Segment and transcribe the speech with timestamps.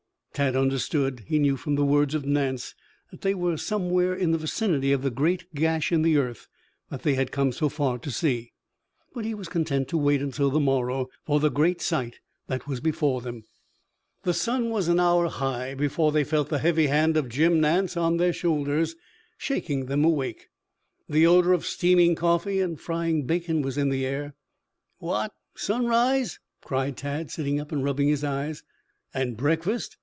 [0.33, 1.25] Tad understood.
[1.27, 2.73] He knew from the words of Nance
[3.11, 6.47] that they were somewhere in the vicinity of the great gash in the earth
[6.89, 8.53] that they had come so far to see.
[9.13, 12.79] But he was content to wait until the morrow for the great sight that was
[12.79, 13.43] before them.
[14.23, 17.97] The sun was an hour high before they felt the heavy hand of Jim Nance
[17.97, 18.95] on their shoulders
[19.37, 20.47] shaking them awake.
[21.09, 24.35] The odor of steaming coffee and frying bacon was in the air.
[24.97, 28.63] "What sunrise?" cried Tad, sitting up and rubbing his eyes.
[29.13, 29.97] "And breakfast?"